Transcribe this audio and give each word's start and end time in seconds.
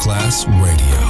Masterclass 0.00 0.46
Radio. 0.46 1.09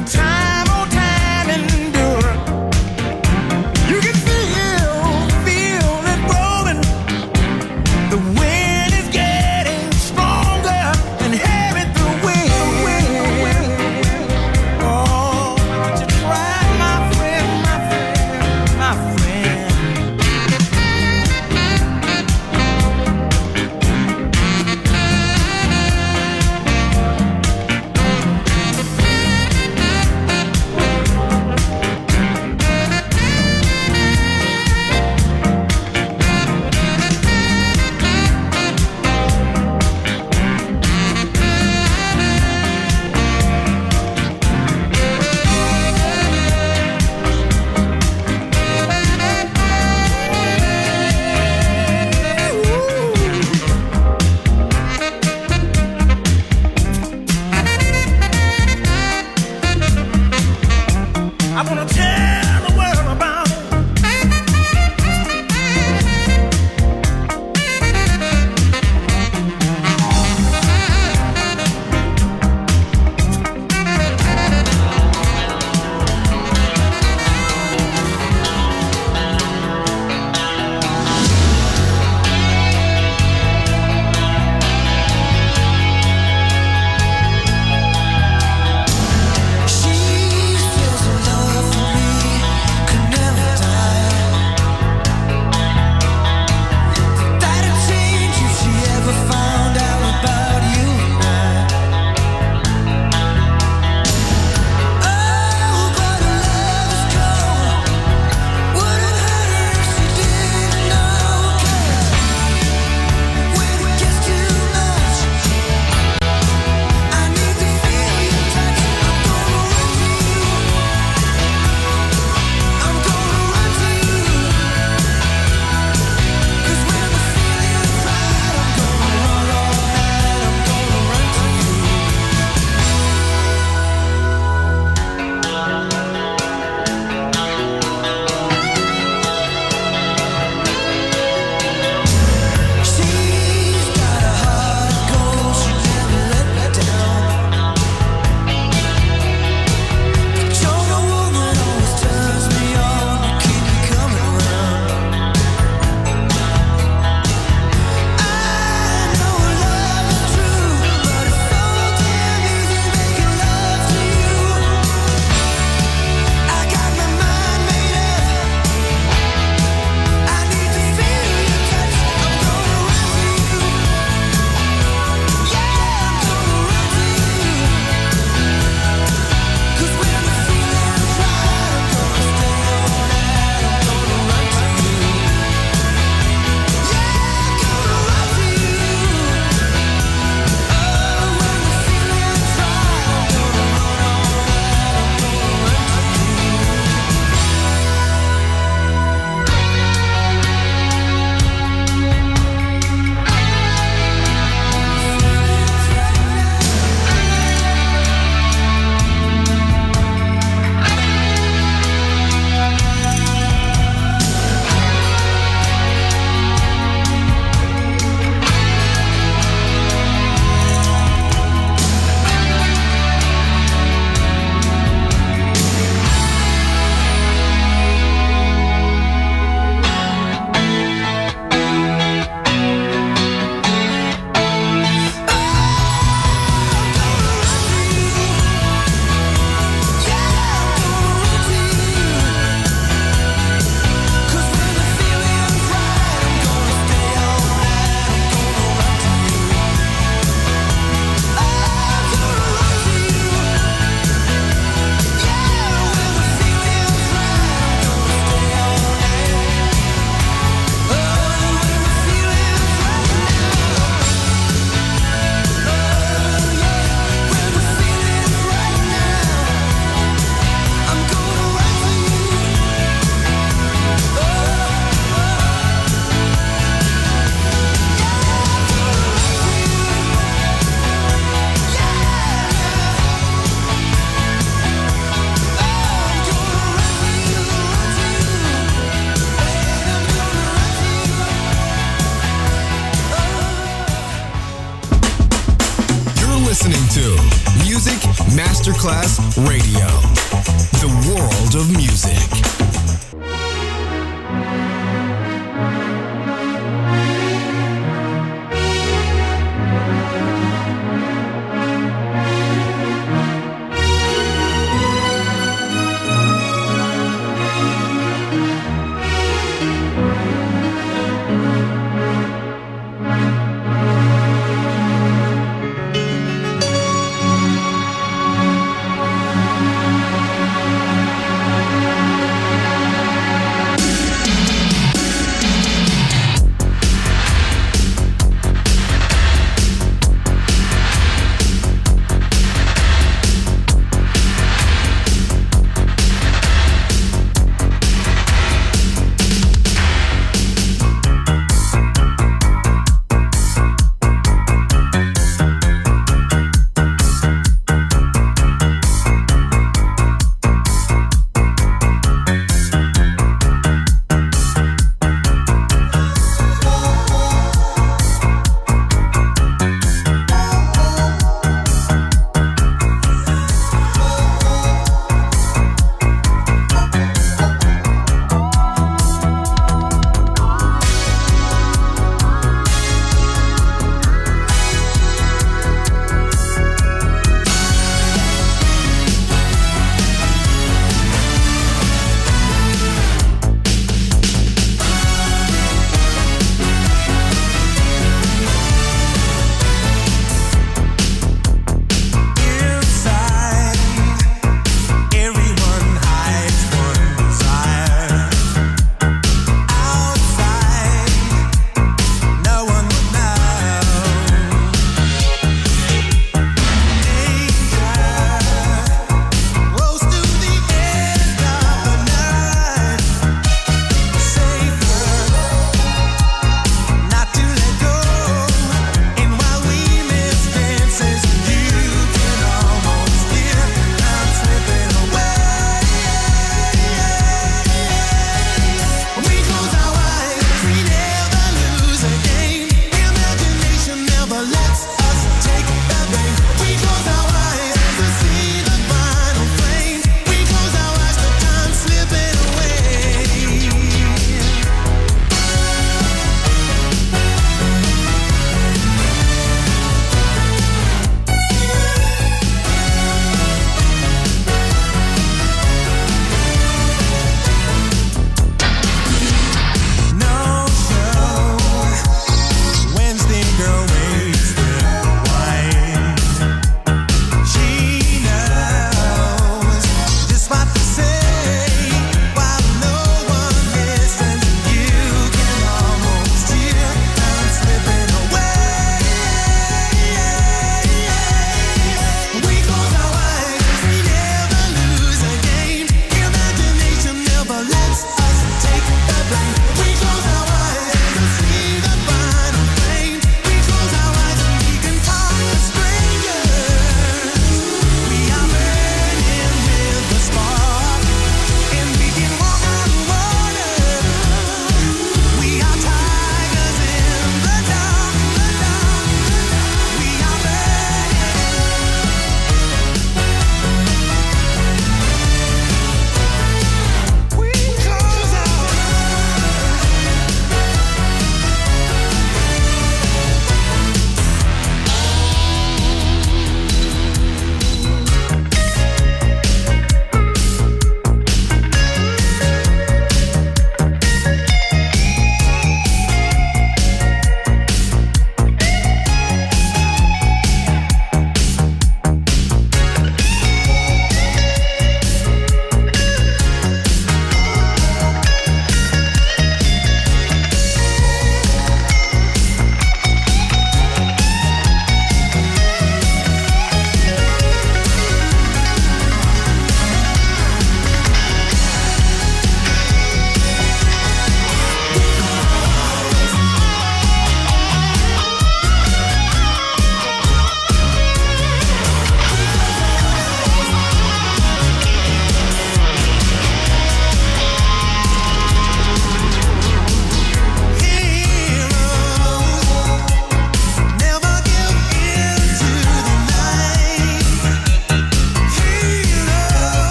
time 0.00 0.41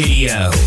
Radio. 0.00 0.59